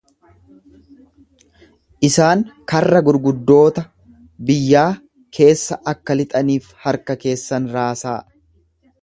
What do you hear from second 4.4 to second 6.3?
biyyaa keessa akka